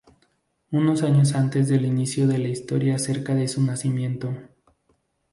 Unos 0.71 1.03
años 1.03 1.35
antes 1.35 1.67
del 1.69 1.85
inicio 1.85 2.27
de 2.27 2.39
la 2.39 2.47
historia 2.47 2.97
cerca 2.97 3.35
de 3.35 3.47
su 3.47 3.61
nacimiento. 3.61 4.35